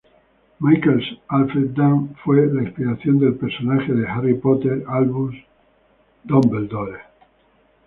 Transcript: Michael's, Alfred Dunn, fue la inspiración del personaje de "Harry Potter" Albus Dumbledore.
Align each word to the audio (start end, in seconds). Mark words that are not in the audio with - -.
Michael's, 0.57 1.05
Alfred 1.29 1.75
Dunn, 1.75 2.15
fue 2.25 2.47
la 2.51 2.63
inspiración 2.63 3.19
del 3.19 3.35
personaje 3.35 3.93
de 3.93 4.07
"Harry 4.07 4.33
Potter" 4.33 4.83
Albus 4.87 5.35
Dumbledore. 6.23 7.01